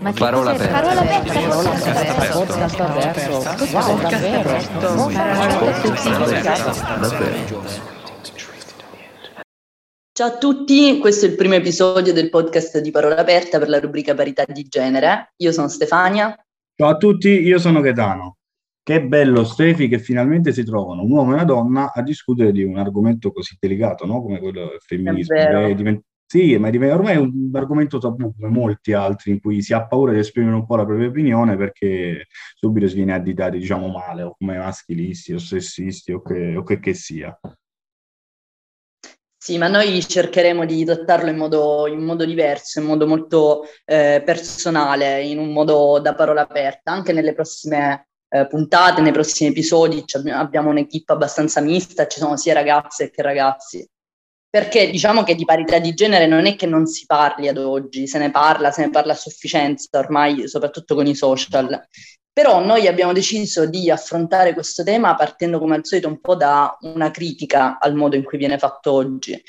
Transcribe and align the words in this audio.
Ma 0.00 0.12
parola 0.12 0.50
aperta. 0.52 0.80
Parola 0.80 1.00
aperta. 1.00 1.32
Parola 1.32 1.70
aperta. 1.70 2.32
Podcast 2.32 2.80
aperto. 2.80 3.38
Wow, 3.72 4.00
davvero. 4.00 4.60
Ciao 10.14 10.26
a 10.28 10.38
tutti, 10.38 10.98
questo 10.98 11.26
è 11.26 11.28
il 11.28 11.36
primo 11.36 11.54
episodio 11.54 12.12
del 12.12 12.28
podcast 12.30 12.78
di 12.80 12.90
Parola 12.90 13.16
Aperta 13.16 13.58
per 13.58 13.68
la 13.68 13.80
rubrica 13.80 14.14
Parità 14.14 14.44
di 14.46 14.64
Genere. 14.64 15.32
Io 15.36 15.52
sono 15.52 15.68
Stefania. 15.68 16.36
Ciao 16.74 16.88
a 16.88 16.96
tutti, 16.96 17.28
io 17.28 17.58
sono 17.58 17.80
Gaetano. 17.80 18.36
Che 18.82 19.02
bello, 19.02 19.44
Stefi, 19.44 19.88
che 19.88 19.98
finalmente 19.98 20.52
si 20.52 20.64
trovano 20.64 21.02
un 21.02 21.10
uomo 21.10 21.30
e 21.30 21.34
una 21.34 21.44
donna 21.44 21.92
a 21.92 22.02
discutere 22.02 22.50
di 22.50 22.64
un 22.64 22.78
argomento 22.78 23.30
così 23.32 23.56
delicato, 23.58 24.04
no? 24.06 24.20
Come 24.20 24.40
quello 24.40 24.66
del 24.66 24.80
femminismo. 24.80 25.36
È 25.36 25.74
divent- 25.74 26.02
sì, 26.32 26.56
ma 26.56 26.68
ormai 26.68 27.12
è 27.12 27.16
un 27.16 27.50
argomento 27.52 27.98
tabù 27.98 28.32
come 28.34 28.48
molti 28.48 28.94
altri 28.94 29.32
in 29.32 29.40
cui 29.42 29.60
si 29.60 29.74
ha 29.74 29.86
paura 29.86 30.12
di 30.12 30.18
esprimere 30.20 30.54
un 30.54 30.64
po' 30.64 30.76
la 30.76 30.86
propria 30.86 31.08
opinione 31.08 31.58
perché 31.58 32.26
subito 32.54 32.88
si 32.88 32.94
viene 32.94 33.12
additati, 33.12 33.58
diciamo, 33.58 33.88
male 33.88 34.22
o 34.22 34.34
come 34.38 34.56
maschilisti 34.56 35.34
o 35.34 35.38
sessisti 35.38 36.10
o 36.12 36.22
che, 36.22 36.56
o 36.56 36.62
che, 36.62 36.80
che 36.80 36.94
sia. 36.94 37.38
Sì, 39.36 39.58
ma 39.58 39.68
noi 39.68 40.00
cercheremo 40.00 40.64
di 40.64 40.86
trattarlo 40.86 41.28
in 41.28 41.36
modo, 41.36 41.86
in 41.86 42.02
modo 42.02 42.24
diverso, 42.24 42.80
in 42.80 42.86
modo 42.86 43.06
molto 43.06 43.64
eh, 43.84 44.22
personale, 44.24 45.20
in 45.24 45.36
un 45.36 45.52
modo 45.52 45.98
da 46.00 46.14
parola 46.14 46.40
aperta, 46.40 46.92
anche 46.92 47.12
nelle 47.12 47.34
prossime 47.34 48.08
eh, 48.30 48.46
puntate, 48.46 49.02
nei 49.02 49.12
prossimi 49.12 49.50
episodi 49.50 50.02
abbiamo 50.30 50.70
un'equipe 50.70 51.12
abbastanza 51.12 51.60
mista, 51.60 52.06
ci 52.06 52.20
sono 52.20 52.38
sia 52.38 52.54
ragazze 52.54 53.10
che 53.10 53.20
ragazzi 53.20 53.86
perché 54.52 54.90
diciamo 54.90 55.22
che 55.22 55.34
di 55.34 55.46
parità 55.46 55.78
di 55.78 55.94
genere 55.94 56.26
non 56.26 56.44
è 56.44 56.56
che 56.56 56.66
non 56.66 56.84
si 56.84 57.06
parli 57.06 57.48
ad 57.48 57.56
oggi, 57.56 58.06
se 58.06 58.18
ne 58.18 58.30
parla, 58.30 58.70
se 58.70 58.84
ne 58.84 58.90
parla 58.90 59.12
a 59.12 59.16
sufficienza 59.16 59.98
ormai, 59.98 60.46
soprattutto 60.46 60.94
con 60.94 61.06
i 61.06 61.14
social. 61.14 61.82
Però 62.30 62.62
noi 62.62 62.86
abbiamo 62.86 63.14
deciso 63.14 63.64
di 63.64 63.90
affrontare 63.90 64.52
questo 64.52 64.82
tema 64.82 65.14
partendo 65.14 65.58
come 65.58 65.76
al 65.76 65.86
solito 65.86 66.08
un 66.08 66.20
po' 66.20 66.34
da 66.34 66.76
una 66.82 67.10
critica 67.10 67.78
al 67.78 67.94
modo 67.94 68.14
in 68.14 68.24
cui 68.24 68.36
viene 68.36 68.58
fatto 68.58 68.92
oggi. 68.92 69.42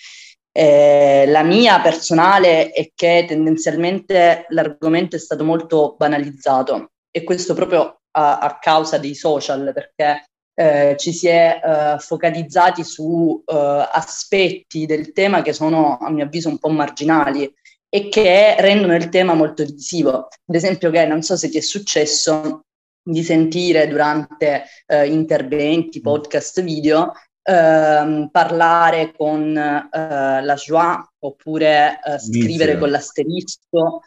Eh, 0.54 1.26
la 1.28 1.44
mia 1.44 1.82
personale 1.82 2.70
è 2.70 2.90
che 2.96 3.26
tendenzialmente 3.28 4.46
l'argomento 4.52 5.18
è 5.18 5.20
stato 5.20 5.44
molto 5.44 5.96
banalizzato 5.98 6.92
e 7.12 7.26
questo 7.26 7.54
proprio 7.54 8.04
a, 8.12 8.38
a 8.38 8.58
causa 8.58 8.98
dei 8.98 9.16
social, 9.16 9.70
perché 9.74 10.24
eh, 10.56 10.96
ci 10.98 11.14
si 11.14 11.28
è 11.28 11.60
eh, 11.64 12.00
focalizzati 12.00 12.84
su 12.84 13.42
eh, 13.46 13.90
aspetti 13.92 14.86
del 14.86 15.12
tema 15.12 15.42
che 15.42 15.54
sono 15.54 15.98
a 15.98 16.10
mio 16.10 16.26
avviso 16.26 16.50
un 16.50 16.60
po' 16.60 16.70
marginali 16.70 17.52
e 17.90 18.10
che 18.10 18.56
rendono 18.60 18.96
il 18.96 19.10
tema 19.10 19.34
molto 19.34 19.64
divisivo. 19.64 20.28
Ad 20.46 20.56
esempio, 20.56 20.90
che 20.90 21.06
non 21.06 21.22
so 21.22 21.36
se 21.36 21.50
ti 21.50 21.58
è 21.58 21.62
successo 21.62 22.62
di 23.04 23.24
sentire 23.24 23.88
durante 23.88 24.64
eh, 24.88 25.08
interventi, 25.08 26.00
mm. 26.00 26.02
podcast, 26.02 26.64
video, 26.64 27.12
ehm, 27.44 28.30
parlare 28.32 29.14
con 29.16 29.56
eh, 29.56 29.90
la 29.92 30.56
joie 30.56 31.04
oppure 31.20 32.00
eh, 32.04 32.20
scrivere 32.20 32.72
Inizia. 32.72 32.80
con 32.80 32.90
l'asterisco 32.90 34.02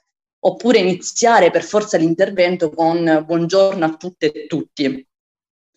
oppure 0.46 0.78
iniziare 0.78 1.50
per 1.50 1.62
forza 1.62 1.96
l'intervento 1.96 2.70
con 2.70 3.24
buongiorno 3.24 3.84
a 3.84 3.96
tutte 3.96 4.32
e 4.32 4.46
tutti. 4.46 5.06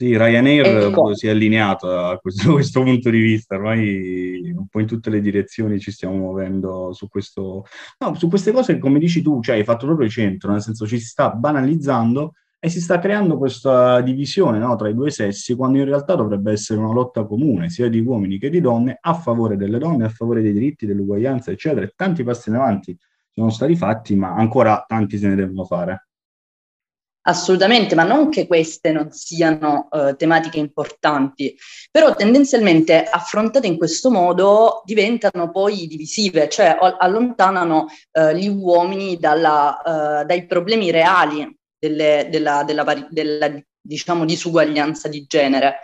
Sì, 0.01 0.15
Ryanair 0.15 0.65
ecco. 0.65 1.13
si 1.13 1.27
è 1.27 1.31
allineato 1.31 1.91
a 1.91 2.17
questo, 2.19 2.53
questo, 2.55 2.83
punto 2.83 3.09
di 3.09 3.19
vista, 3.19 3.55
ormai 3.55 4.49
un 4.55 4.67
po' 4.69 4.79
in 4.79 4.87
tutte 4.87 5.09
le 5.09 5.19
direzioni 5.19 5.77
ci 5.77 5.91
stiamo 5.91 6.15
muovendo 6.15 6.93
su 6.93 7.09
questo, 7.09 7.65
no, 7.97 8.15
su 8.15 8.29
queste 8.29 8.53
cose, 8.53 8.77
come 8.77 8.97
dici 8.97 9.21
tu, 9.21 9.41
cioè 9.41 9.57
hai 9.57 9.65
fatto 9.65 9.85
proprio 9.85 10.05
il 10.05 10.11
centro, 10.13 10.51
nel 10.51 10.61
senso 10.61 10.87
ci 10.87 10.99
si 10.99 11.05
sta 11.05 11.31
banalizzando 11.31 12.31
e 12.59 12.69
si 12.69 12.79
sta 12.79 12.97
creando 12.97 13.37
questa 13.37 13.99
divisione 13.99 14.57
no, 14.57 14.73
tra 14.77 14.87
i 14.87 14.93
due 14.93 15.11
sessi, 15.11 15.53
quando 15.53 15.79
in 15.79 15.85
realtà 15.85 16.15
dovrebbe 16.15 16.53
essere 16.53 16.79
una 16.79 16.93
lotta 16.93 17.25
comune, 17.25 17.69
sia 17.69 17.89
di 17.89 17.99
uomini 17.99 18.39
che 18.39 18.49
di 18.49 18.61
donne, 18.61 18.99
a 19.01 19.13
favore 19.15 19.57
delle 19.57 19.79
donne, 19.79 20.05
a 20.05 20.09
favore 20.09 20.41
dei 20.41 20.53
diritti, 20.53 20.85
dell'uguaglianza, 20.85 21.51
eccetera. 21.51 21.85
E 21.85 21.91
tanti 21.93 22.23
passi 22.23 22.47
in 22.47 22.55
avanti 22.55 22.97
sono 23.33 23.49
stati 23.49 23.75
fatti, 23.75 24.15
ma 24.15 24.33
ancora 24.33 24.81
tanti 24.87 25.17
se 25.17 25.27
ne 25.27 25.35
devono 25.35 25.65
fare. 25.65 26.08
Assolutamente, 27.29 27.93
ma 27.93 28.01
non 28.01 28.29
che 28.29 28.47
queste 28.47 28.91
non 28.91 29.11
siano 29.11 29.87
uh, 29.91 30.15
tematiche 30.15 30.57
importanti, 30.57 31.55
però 31.91 32.15
tendenzialmente 32.15 33.03
affrontate 33.03 33.67
in 33.67 33.77
questo 33.77 34.09
modo 34.09 34.81
diventano 34.83 35.51
poi 35.51 35.85
divisive, 35.85 36.49
cioè 36.49 36.75
allontanano 36.97 37.85
uh, 38.13 38.31
gli 38.31 38.47
uomini 38.47 39.19
dalla, 39.19 39.79
uh, 40.23 40.25
dai 40.25 40.47
problemi 40.47 40.89
reali 40.89 41.55
delle, 41.77 42.29
della, 42.31 42.63
della, 42.63 43.07
della 43.11 43.61
diciamo, 43.79 44.25
disuguaglianza 44.25 45.07
di 45.07 45.25
genere 45.27 45.81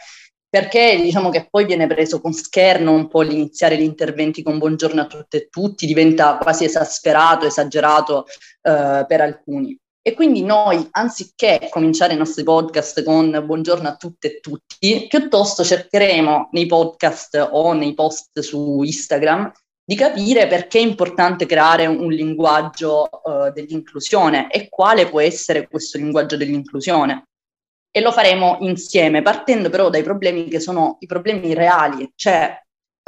perché 0.49 0.99
diciamo 1.01 1.29
che 1.29 1.47
poi 1.49 1.65
viene 1.65 1.85
preso 1.85 2.21
con 2.21 2.31
scherno 2.33 2.93
un 2.93 3.07
po' 3.07 3.21
l'iniziare 3.21 3.77
gli 3.77 3.81
interventi 3.81 4.41
con 4.41 4.57
buongiorno 4.57 5.01
a 5.01 5.05
tutte 5.05 5.37
e 5.37 5.47
tutti, 5.49 5.85
diventa 5.85 6.37
quasi 6.37 6.63
esasperato, 6.63 7.45
esagerato 7.45 8.25
eh, 8.61 9.03
per 9.05 9.19
alcuni. 9.19 9.77
E 10.07 10.13
quindi 10.13 10.43
noi, 10.43 10.87
anziché 10.91 11.67
cominciare 11.71 12.13
i 12.13 12.17
nostri 12.17 12.43
podcast 12.43 13.01
con 13.03 13.41
buongiorno 13.43 13.87
a 13.87 13.95
tutte 13.95 14.27
e 14.27 14.39
tutti, 14.39 15.07
piuttosto 15.09 15.63
cercheremo 15.63 16.49
nei 16.51 16.67
podcast 16.67 17.49
o 17.51 17.73
nei 17.73 17.95
post 17.95 18.39
su 18.41 18.83
Instagram 18.83 19.51
di 19.83 19.95
capire 19.95 20.45
perché 20.45 20.77
è 20.77 20.83
importante 20.83 21.47
creare 21.47 21.87
un 21.87 22.11
linguaggio 22.11 23.09
uh, 23.09 23.51
dell'inclusione 23.51 24.51
e 24.51 24.69
quale 24.69 25.09
può 25.09 25.21
essere 25.21 25.67
questo 25.67 25.97
linguaggio 25.97 26.37
dell'inclusione. 26.37 27.23
E 27.89 27.99
lo 27.99 28.11
faremo 28.11 28.57
insieme, 28.59 29.23
partendo 29.23 29.71
però 29.71 29.89
dai 29.89 30.03
problemi 30.03 30.47
che 30.47 30.59
sono 30.59 30.97
i 30.99 31.07
problemi 31.07 31.55
reali, 31.55 32.11
cioè 32.13 32.55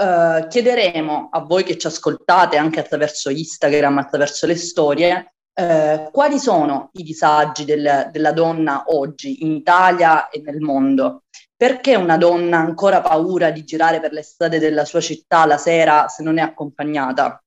uh, 0.01 0.47
chiederemo 0.47 1.29
a 1.31 1.41
voi 1.41 1.61
che 1.61 1.77
ci 1.77 1.85
ascoltate 1.85 2.57
anche 2.57 2.79
attraverso 2.79 3.29
Instagram, 3.29 3.99
attraverso 3.99 4.47
le 4.47 4.55
storie, 4.55 5.33
eh, 5.59 6.09
quali 6.11 6.37
sono 6.37 6.91
i 6.93 7.03
disagi 7.03 7.65
del, 7.65 8.09
della 8.11 8.31
donna 8.31 8.83
oggi 8.89 9.43
in 9.43 9.53
Italia 9.53 10.29
e 10.29 10.39
nel 10.41 10.59
mondo? 10.59 11.23
Perché 11.55 11.95
una 11.95 12.17
donna 12.17 12.57
ha 12.57 12.61
ancora 12.61 13.01
paura 13.01 13.49
di 13.49 13.63
girare 13.63 13.99
per 13.99 14.11
le 14.11 14.21
strade 14.21 14.59
della 14.59 14.85
sua 14.85 15.01
città 15.01 15.47
la 15.47 15.57
sera 15.57 16.07
se 16.09 16.21
non 16.21 16.37
è 16.37 16.41
accompagnata? 16.41 17.41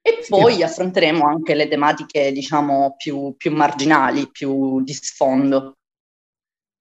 E 0.00 0.24
poi 0.26 0.62
affronteremo 0.62 1.26
anche 1.26 1.54
le 1.54 1.68
tematiche, 1.68 2.32
diciamo, 2.32 2.94
più, 2.96 3.34
più 3.36 3.50
marginali, 3.50 4.30
più 4.30 4.82
di 4.82 4.94
sfondo. 4.94 5.75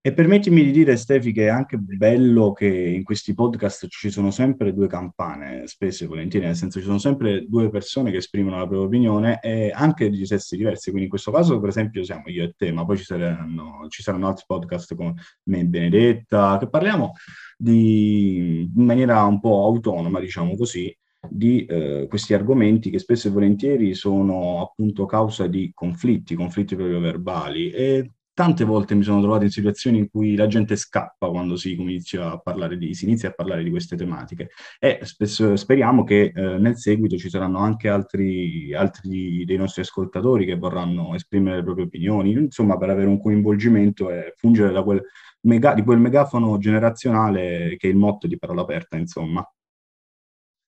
E 0.05 0.13
permettimi 0.13 0.63
di 0.63 0.69
dire, 0.69 0.97
Stefi, 0.97 1.31
che 1.31 1.45
è 1.45 1.49
anche 1.49 1.79
bello 1.79 2.51
che 2.51 2.67
in 2.67 3.03
questi 3.03 3.33
podcast 3.33 3.87
ci 3.87 4.11
sono 4.11 4.29
sempre 4.29 4.71
due 4.71 4.85
campane, 4.85 5.65
spesso 5.65 6.03
e 6.03 6.07
volentieri, 6.07 6.45
nel 6.45 6.55
senso 6.55 6.77
ci 6.77 6.85
sono 6.85 6.99
sempre 6.99 7.43
due 7.47 7.71
persone 7.71 8.11
che 8.11 8.17
esprimono 8.17 8.55
la 8.55 8.67
propria 8.67 8.85
opinione 8.85 9.39
e 9.41 9.71
anche 9.73 10.11
di 10.11 10.23
sessi 10.27 10.57
diversi. 10.57 10.89
Quindi 10.91 11.05
in 11.05 11.09
questo 11.09 11.31
caso, 11.31 11.59
per 11.59 11.69
esempio, 11.69 12.03
siamo 12.03 12.25
io 12.27 12.43
e 12.43 12.53
te, 12.55 12.71
ma 12.71 12.85
poi 12.85 12.97
ci 12.97 13.03
saranno, 13.03 13.87
ci 13.89 14.03
saranno 14.03 14.27
altri 14.27 14.43
podcast 14.45 14.93
con 14.93 15.11
me 15.45 15.59
e 15.61 15.65
Benedetta, 15.65 16.59
che 16.59 16.69
parliamo 16.69 17.13
di, 17.57 18.69
in 18.75 18.85
maniera 18.85 19.23
un 19.23 19.39
po' 19.39 19.63
autonoma, 19.65 20.19
diciamo 20.19 20.55
così, 20.55 20.95
di 21.27 21.65
eh, 21.65 22.05
questi 22.07 22.35
argomenti 22.35 22.91
che 22.91 22.99
spesso 22.99 23.27
e 23.27 23.31
volentieri 23.31 23.95
sono 23.95 24.61
appunto 24.61 25.07
causa 25.07 25.47
di 25.47 25.71
conflitti, 25.73 26.35
conflitti 26.35 26.75
proprio 26.75 26.99
verbali 26.99 27.71
e 27.71 28.11
tante 28.35 28.65
volte 28.65 28.95
mi 28.95 29.03
sono 29.03 29.21
trovato 29.21 29.45
in 29.45 29.49
situazioni 29.49 29.97
in 29.97 30.09
cui 30.09 30.35
la 30.35 30.47
gente 30.47 30.75
scappa 30.75 31.29
quando 31.29 31.55
si 31.55 31.71
inizia 31.71 32.33
a 32.33 32.37
parlare 32.37 32.77
di, 32.77 32.91
a 33.23 33.31
parlare 33.31 33.63
di 33.63 33.69
queste 33.69 33.95
tematiche 33.95 34.49
e 34.77 34.99
spesso, 35.03 35.55
speriamo 35.55 36.03
che 36.03 36.33
eh, 36.35 36.41
nel 36.57 36.77
seguito 36.77 37.15
ci 37.15 37.29
saranno 37.29 37.59
anche 37.59 37.87
altri, 37.87 38.73
altri, 38.73 39.45
dei 39.45 39.55
nostri 39.55 39.83
ascoltatori 39.83 40.45
che 40.45 40.57
vorranno 40.57 41.15
esprimere 41.15 41.55
le 41.55 41.63
proprie 41.63 41.85
opinioni, 41.85 42.31
insomma 42.31 42.77
per 42.77 42.89
avere 42.89 43.07
un 43.07 43.21
coinvolgimento 43.21 44.09
e 44.11 44.33
fungere 44.35 44.73
da 44.73 44.83
quel 44.83 45.01
mega, 45.45 45.73
di 45.73 45.83
quel 45.83 45.99
megafono 45.99 46.57
generazionale 46.57 47.77
che 47.77 47.87
è 47.87 47.89
il 47.89 47.97
motto 47.97 48.27
di 48.27 48.37
Parola 48.37 48.61
Aperta, 48.61 48.97
insomma. 48.97 49.49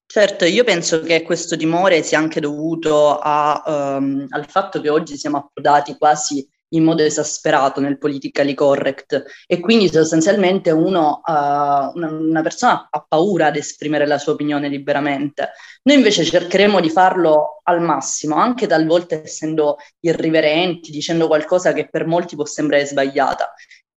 Certo, 0.09 0.45
io 0.45 0.63
penso 0.63 1.01
che 1.01 1.21
questo 1.21 1.57
timore 1.57 2.01
sia 2.01 2.17
anche 2.17 2.39
dovuto 2.39 3.19
a, 3.19 3.97
um, 3.99 4.25
al 4.29 4.47
fatto 4.47 4.79
che 4.79 4.89
oggi 4.89 5.17
siamo 5.17 5.35
approdati 5.35 5.97
quasi 5.97 6.47
in 6.69 6.83
modo 6.83 7.03
esasperato 7.03 7.79
nel 7.79 7.97
politically 7.97 8.53
correct 8.53 9.23
e 9.45 9.59
quindi 9.59 9.89
sostanzialmente 9.89 10.71
uno, 10.71 11.21
uh, 11.23 11.97
una, 11.97 12.41
persona 12.41 12.87
ha 12.89 13.05
paura 13.07 13.47
ad 13.47 13.55
esprimere 13.55 14.05
la 14.05 14.17
sua 14.17 14.33
opinione 14.33 14.67
liberamente. 14.67 15.51
Noi 15.83 15.97
invece 15.97 16.25
cercheremo 16.25 16.79
di 16.79 16.89
farlo 16.89 17.61
al 17.63 17.81
massimo, 17.81 18.35
anche 18.35 18.67
talvolta 18.67 19.15
essendo 19.15 19.77
irriverenti, 19.99 20.91
dicendo 20.91 21.27
qualcosa 21.27 21.73
che 21.73 21.87
per 21.89 22.05
molti 22.05 22.35
può 22.35 22.45
sembrare 22.45 22.85
sbagliata, 22.85 23.53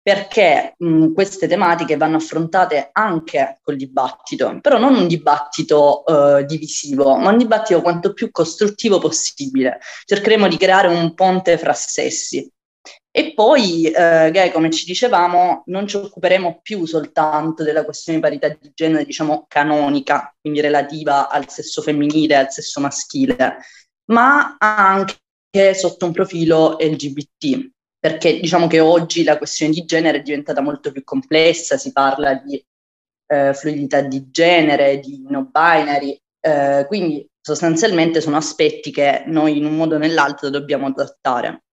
perché 0.08 0.74
mh, 0.78 1.12
queste 1.12 1.46
tematiche 1.46 1.98
vanno 1.98 2.16
affrontate 2.16 2.88
anche 2.92 3.58
col 3.62 3.76
dibattito, 3.76 4.58
però 4.60 4.78
non 4.78 4.94
un 4.94 5.06
dibattito 5.06 6.02
uh, 6.06 6.44
divisivo, 6.46 7.16
ma 7.16 7.30
un 7.30 7.36
dibattito 7.36 7.82
quanto 7.82 8.14
più 8.14 8.30
costruttivo 8.30 8.98
possibile. 8.98 9.80
Cercheremo 10.06 10.48
di 10.48 10.56
creare 10.56 10.88
un 10.88 11.12
ponte 11.12 11.58
fra 11.58 11.74
sessi. 11.74 12.50
E 13.18 13.34
poi, 13.34 13.90
eh, 13.90 14.50
come 14.52 14.70
ci 14.70 14.84
dicevamo, 14.84 15.64
non 15.66 15.88
ci 15.88 15.96
occuperemo 15.96 16.60
più 16.62 16.86
soltanto 16.86 17.64
della 17.64 17.84
questione 17.84 18.20
di 18.20 18.24
parità 18.24 18.48
di 18.48 18.70
genere, 18.72 19.04
diciamo, 19.04 19.46
canonica, 19.48 20.32
quindi 20.40 20.60
relativa 20.60 21.28
al 21.28 21.48
sesso 21.50 21.82
femminile, 21.82 22.36
al 22.36 22.52
sesso 22.52 22.78
maschile, 22.78 23.56
ma 24.12 24.56
anche 24.56 25.74
sotto 25.74 26.06
un 26.06 26.12
profilo 26.12 26.76
LGBT, 26.78 27.70
perché 27.98 28.38
diciamo 28.38 28.68
che 28.68 28.78
oggi 28.78 29.24
la 29.24 29.36
questione 29.36 29.72
di 29.72 29.84
genere 29.84 30.18
è 30.18 30.22
diventata 30.22 30.60
molto 30.60 30.92
più 30.92 31.02
complessa, 31.02 31.76
si 31.76 31.90
parla 31.90 32.34
di 32.34 32.64
eh, 33.26 33.52
fluidità 33.52 34.00
di 34.00 34.30
genere, 34.30 35.00
di 35.00 35.24
no 35.28 35.50
binary, 35.50 36.16
eh, 36.38 36.84
quindi 36.86 37.28
sostanzialmente 37.40 38.20
sono 38.20 38.36
aspetti 38.36 38.92
che 38.92 39.24
noi 39.26 39.58
in 39.58 39.64
un 39.64 39.74
modo 39.74 39.96
o 39.96 39.98
nell'altro 39.98 40.50
dobbiamo 40.50 40.92
trattare. 40.92 41.64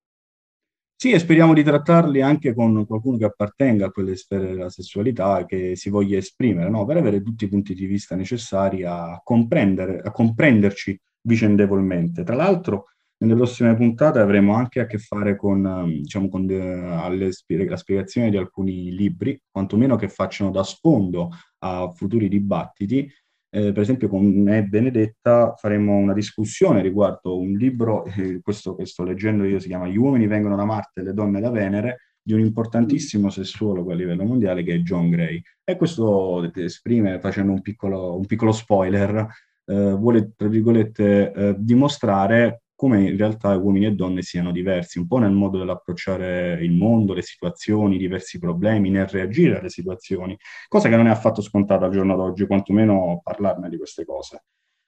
Sì, 0.98 1.12
e 1.12 1.20
speriamo 1.20 1.54
di 1.54 1.62
trattarli 1.64 2.22
anche 2.22 2.54
con 2.54 2.86
qualcuno 2.86 3.18
che 3.18 3.26
appartenga 3.26 3.88
a 3.88 3.92
quelle 3.92 4.16
sfere 4.16 4.48
della 4.48 4.70
sessualità 4.70 5.46
che 5.46 5.76
si 5.76 5.90
voglia 5.90 6.18
esprimere, 6.18 6.70
no? 6.70 6.86
per 6.86 6.96
avere 6.98 7.22
tutti 7.22 7.44
i 7.46 7.50
punti 7.50 7.74
di 7.74 7.86
vista 7.86 8.16
necessari 8.16 8.84
a, 8.84 9.20
comprendere, 9.24 10.00
a 10.00 10.12
comprenderci 10.12 10.98
vicendevolmente. 11.22 12.24
Tra 12.24 12.36
l'altro, 12.36 12.86
nelle 13.18 13.36
prossime 13.36 13.76
puntate 13.76 14.20
avremo 14.20 14.56
anche 14.56 14.80
a 14.80 14.86
che 14.86 14.98
fare 14.98 15.36
con, 15.36 15.66
ehm, 15.66 15.92
diciamo, 16.02 16.30
con 16.30 16.46
de, 16.46 16.62
alle, 16.62 17.30
la 17.66 17.78
spiegazione 17.78 18.30
di 18.30 18.38
alcuni 18.38 18.92
libri, 18.96 19.38
quantomeno 19.52 19.98
che 19.98 20.08
facciano 20.08 20.50
da 20.50 20.64
sfondo 20.64 21.30
a 21.60 21.92
futuri 21.94 22.30
dibattiti 22.30 23.10
eh, 23.56 23.72
per 23.72 23.84
esempio 23.84 24.10
con 24.10 24.26
me 24.26 24.58
e 24.58 24.64
Benedetta 24.64 25.54
faremo 25.56 25.96
una 25.96 26.12
discussione 26.12 26.82
riguardo 26.82 27.40
un 27.40 27.54
libro, 27.54 28.04
eh, 28.04 28.42
questo 28.42 28.76
che 28.76 28.86
sto 28.86 29.04
leggendo 29.04 29.46
io 29.46 29.60
si 29.60 29.70
chiama 29.70 29.88
Gli 29.88 29.96
uomini 29.96 30.28
vengono 30.28 30.58
da 30.58 30.66
Marte 30.66 31.00
e 31.00 31.04
le 31.04 31.14
donne 31.14 31.40
da 31.40 31.50
Venere, 31.50 32.00
di 32.22 32.34
un 32.34 32.42
importantissimo 32.42 33.30
sessuologo 33.30 33.94
a 33.94 33.96
livello 33.96 34.26
mondiale 34.26 34.62
che 34.62 34.74
è 34.74 34.80
John 34.80 35.10
Gray. 35.10 35.42
E 35.64 35.78
questo 35.78 36.52
esprime, 36.54 37.22
facendo 37.22 37.54
un 37.54 37.62
piccolo, 37.62 38.18
un 38.18 38.26
piccolo 38.26 38.52
spoiler, 38.52 39.26
eh, 39.64 39.92
vuole, 39.92 40.34
tra 40.36 40.50
virgolette, 40.50 41.32
eh, 41.32 41.56
dimostrare 41.58 42.64
come 42.76 43.10
in 43.10 43.18
realtà 43.18 43.56
uomini 43.56 43.86
e 43.86 43.92
donne 43.92 44.22
siano 44.22 44.52
diversi, 44.52 45.00
un 45.00 45.08
po' 45.08 45.18
nel 45.18 45.32
modo 45.32 45.58
dell'approcciare 45.58 46.60
il 46.62 46.74
mondo, 46.74 47.14
le 47.14 47.22
situazioni, 47.22 47.96
i 47.96 48.00
diversi 48.00 48.38
problemi, 48.38 48.90
nel 48.90 49.08
reagire 49.08 49.60
alle 49.60 49.70
situazioni, 49.70 50.38
cosa 50.68 50.90
che 50.90 50.96
non 50.96 51.08
è 51.08 51.10
affatto 51.10 51.42
scontata 51.42 51.86
al 51.86 51.92
giorno 51.92 52.16
d'oggi, 52.16 52.46
quantomeno 52.46 53.22
parlarne 53.24 53.70
di 53.70 53.78
queste 53.78 54.06
cose. 54.06 54.44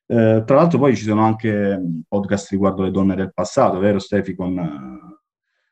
Eh, 0.05 0.43
tra 0.45 0.55
l'altro 0.55 0.79
poi 0.79 0.95
ci 0.95 1.03
sono 1.03 1.23
anche 1.23 1.81
podcast 2.07 2.49
riguardo 2.51 2.83
le 2.83 2.91
donne 2.91 3.15
del 3.15 3.33
passato, 3.33 3.79
vero 3.79 3.99
Stefi, 3.99 4.35
con, 4.35 5.25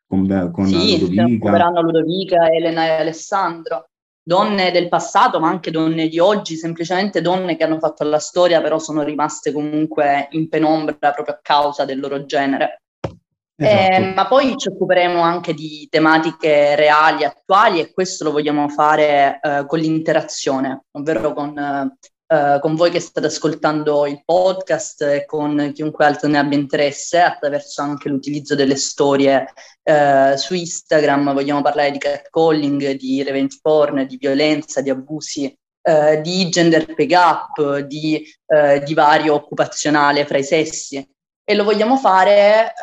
con, 0.07 0.49
con 0.53 0.65
sì, 0.67 0.99
Ludovica? 0.99 1.25
Sì, 1.27 1.81
Ludovica, 1.81 2.49
Elena 2.49 2.85
e 2.85 2.89
Alessandro 3.01 3.89
donne 4.27 4.71
del 4.71 4.89
passato, 4.89 5.39
ma 5.39 5.49
anche 5.49 5.69
donne 5.69 6.07
di 6.07 6.17
oggi, 6.17 6.55
semplicemente 6.55 7.21
donne 7.21 7.55
che 7.55 7.63
hanno 7.63 7.77
fatto 7.77 8.03
la 8.03 8.17
storia, 8.17 8.59
però 8.59 8.79
sono 8.79 9.03
rimaste 9.03 9.51
comunque 9.51 10.27
in 10.31 10.49
penombra 10.49 11.11
proprio 11.11 11.35
a 11.35 11.39
causa 11.41 11.85
del 11.85 11.99
loro 11.99 12.25
genere. 12.25 12.81
Esatto. 13.57 13.93
Eh, 13.93 14.13
ma 14.13 14.27
poi 14.27 14.57
ci 14.57 14.67
occuperemo 14.67 15.21
anche 15.21 15.53
di 15.53 15.87
tematiche 15.89 16.75
reali, 16.75 17.23
attuali 17.23 17.79
e 17.79 17.93
questo 17.93 18.25
lo 18.25 18.31
vogliamo 18.31 18.67
fare 18.67 19.39
eh, 19.41 19.65
con 19.67 19.79
l'interazione, 19.79 20.85
ovvero 20.91 21.31
con 21.33 21.57
eh, 21.57 21.97
eh, 22.27 22.57
con 22.59 22.73
voi 22.73 22.89
che 22.89 22.99
state 22.99 23.27
ascoltando 23.27 24.07
il 24.07 24.23
podcast 24.25 25.03
e 25.03 25.25
con 25.25 25.71
chiunque 25.75 26.05
altro 26.05 26.27
ne 26.27 26.39
abbia 26.39 26.57
interesse, 26.57 27.19
attraverso 27.21 27.83
anche 27.83 28.09
l'utilizzo 28.09 28.55
delle 28.55 28.75
storie 28.75 29.45
uh, 29.83 30.35
su 30.35 30.55
Instagram. 30.55 31.33
Vogliamo 31.33 31.61
parlare 31.61 31.91
di 31.91 31.99
catcalling, 31.99 32.93
di 32.93 33.21
revenge 33.21 33.59
porn, 33.61 34.07
di 34.07 34.17
violenza, 34.17 34.81
di 34.81 34.89
abusi, 34.89 35.55
uh, 35.83 36.19
di 36.19 36.49
gender 36.49 36.95
pay 36.95 37.05
gap, 37.05 37.79
di 37.81 38.27
divario 38.83 39.35
occupazionale 39.35 40.25
fra 40.25 40.39
i 40.39 40.43
sessi. 40.43 41.07
E 41.47 41.53
lo 41.53 41.63
vogliamo 41.63 41.97
fare 41.97 42.73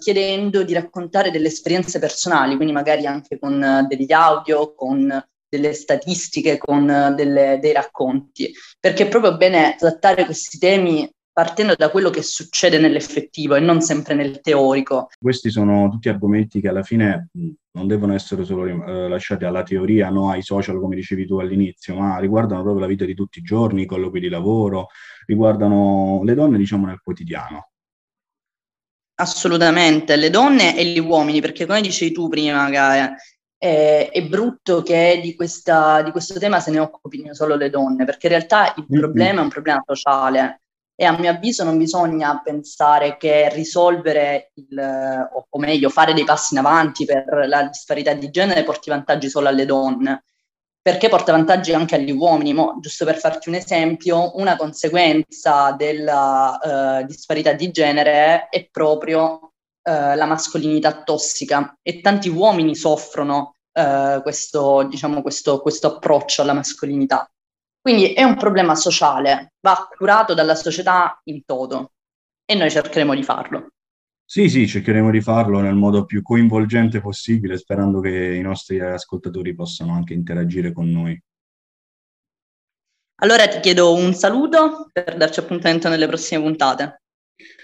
chiedendo 0.00 0.64
di 0.64 0.72
raccontare 0.72 1.30
delle 1.30 1.46
esperienze 1.46 2.00
personali, 2.00 2.56
quindi 2.56 2.72
magari 2.72 3.06
anche 3.06 3.38
con 3.38 3.86
degli 3.88 4.12
audio, 4.12 4.74
con 4.74 5.22
delle 5.50 5.74
statistiche, 5.74 6.56
con 6.56 6.88
eh, 6.88 7.12
delle, 7.14 7.58
dei 7.60 7.72
racconti, 7.72 8.50
perché 8.78 9.04
è 9.04 9.08
proprio 9.08 9.36
bene 9.36 9.74
trattare 9.76 10.24
questi 10.24 10.58
temi 10.58 11.10
partendo 11.32 11.74
da 11.74 11.90
quello 11.90 12.10
che 12.10 12.22
succede 12.22 12.78
nell'effettivo 12.78 13.54
e 13.54 13.60
non 13.60 13.80
sempre 13.80 14.14
nel 14.14 14.40
teorico. 14.40 15.08
Questi 15.18 15.50
sono 15.50 15.88
tutti 15.88 16.08
argomenti 16.08 16.60
che 16.60 16.68
alla 16.68 16.82
fine 16.82 17.28
non 17.72 17.86
devono 17.86 18.14
essere 18.14 18.44
solo 18.44 18.66
eh, 18.66 19.08
lasciati 19.08 19.44
alla 19.44 19.62
teoria, 19.62 20.10
no, 20.10 20.30
ai 20.30 20.42
social 20.42 20.78
come 20.78 20.96
dicevi 20.96 21.26
tu 21.26 21.38
all'inizio, 21.38 21.94
ma 21.94 22.18
riguardano 22.18 22.62
proprio 22.62 22.82
la 22.82 22.88
vita 22.88 23.04
di 23.04 23.14
tutti 23.14 23.38
i 23.38 23.42
giorni, 23.42 23.82
i 23.82 23.86
colloqui 23.86 24.20
di 24.20 24.28
lavoro, 24.28 24.88
riguardano 25.26 26.20
le 26.24 26.34
donne 26.34 26.58
diciamo 26.58 26.86
nel 26.86 27.00
quotidiano. 27.02 27.70
Assolutamente, 29.14 30.16
le 30.16 30.30
donne 30.30 30.76
e 30.76 30.84
gli 30.86 30.98
uomini, 30.98 31.40
perché 31.40 31.66
come 31.66 31.82
dicevi 31.82 32.12
tu 32.12 32.28
prima, 32.28 32.68
Gaia, 32.70 33.14
eh, 33.62 34.08
è 34.08 34.22
brutto 34.22 34.82
che 34.82 35.20
di, 35.22 35.34
questa, 35.34 36.00
di, 36.00 36.10
questo 36.12 36.38
tema 36.38 36.60
se 36.60 36.70
ne 36.70 36.78
occupino 36.78 37.34
solo 37.34 37.56
le 37.56 37.68
donne, 37.68 38.06
perché 38.06 38.26
in 38.26 38.32
realtà 38.32 38.72
il 38.74 38.86
problema 38.86 39.40
è 39.40 39.42
un 39.42 39.50
problema 39.50 39.82
sociale 39.86 40.62
e 40.94 41.04
a 41.04 41.16
mio 41.18 41.30
avviso 41.30 41.62
non 41.62 41.76
bisogna 41.76 42.40
pensare 42.42 43.18
che 43.18 43.50
risolvere, 43.52 44.52
il, 44.54 44.78
o, 44.78 45.58
meglio, 45.58 45.90
fare 45.90 46.14
dei 46.14 46.24
passi 46.24 46.54
in 46.54 46.60
avanti 46.60 47.04
per 47.04 47.44
la 47.46 47.64
disparità 47.64 48.14
di 48.14 48.30
genere 48.30 48.64
porti 48.64 48.88
vantaggi 48.88 49.28
solo 49.28 49.48
alle 49.48 49.66
donne, 49.66 50.24
perché 50.80 51.08
porta 51.10 51.32
vantaggi 51.32 51.74
anche 51.74 51.96
agli 51.96 52.10
uomini. 52.10 52.54
Mo, 52.54 52.78
giusto 52.80 53.04
per 53.04 53.18
farti 53.18 53.50
un 53.50 53.56
esempio, 53.56 54.36
una 54.36 54.56
conseguenza 54.56 55.72
della 55.72 57.00
uh, 57.02 57.06
disparità 57.06 57.52
di 57.52 57.70
genere 57.70 58.48
è 58.48 58.68
proprio 58.70 59.49
eh, 59.82 60.14
la 60.16 60.26
mascolinità 60.26 61.02
tossica 61.02 61.76
e 61.82 62.00
tanti 62.00 62.28
uomini 62.28 62.74
soffrono 62.74 63.54
eh, 63.72 64.20
questo, 64.22 64.86
diciamo, 64.88 65.22
questo, 65.22 65.60
questo 65.60 65.94
approccio 65.94 66.42
alla 66.42 66.52
mascolinità. 66.52 67.30
Quindi 67.80 68.12
è 68.12 68.22
un 68.22 68.36
problema 68.36 68.74
sociale, 68.74 69.54
va 69.60 69.88
curato 69.96 70.34
dalla 70.34 70.54
società 70.54 71.18
in 71.24 71.44
toto 71.44 71.92
e 72.44 72.54
noi 72.54 72.70
cercheremo 72.70 73.14
di 73.14 73.22
farlo. 73.22 73.68
Sì, 74.24 74.48
sì, 74.48 74.68
cercheremo 74.68 75.10
di 75.10 75.20
farlo 75.20 75.60
nel 75.60 75.74
modo 75.74 76.04
più 76.04 76.22
coinvolgente 76.22 77.00
possibile, 77.00 77.56
sperando 77.56 78.00
che 78.00 78.34
i 78.34 78.42
nostri 78.42 78.78
ascoltatori 78.78 79.54
possano 79.54 79.94
anche 79.94 80.14
interagire 80.14 80.72
con 80.72 80.88
noi. 80.88 81.20
Allora 83.22 83.48
ti 83.48 83.60
chiedo 83.60 83.92
un 83.92 84.14
saluto 84.14 84.88
per 84.92 85.16
darci 85.16 85.40
appuntamento 85.40 85.88
nelle 85.88 86.06
prossime 86.06 86.42
puntate. 86.42 87.02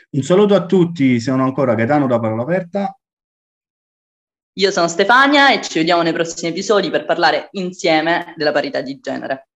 Un 0.08 0.22
saluto 0.22 0.54
a 0.54 0.64
tutti, 0.64 1.20
sono 1.20 1.42
ancora 1.42 1.75
Gaetano 1.75 2.06
da 2.06 2.20
Parola 2.20 2.42
Aperta. 2.42 2.96
Io 4.58 4.70
sono 4.70 4.88
Stefania 4.88 5.52
e 5.52 5.62
ci 5.62 5.78
vediamo 5.78 6.02
nei 6.02 6.12
prossimi 6.12 6.50
episodi 6.50 6.90
per 6.90 7.04
parlare 7.04 7.48
insieme 7.52 8.32
della 8.36 8.52
parità 8.52 8.80
di 8.80 8.98
genere. 9.00 9.48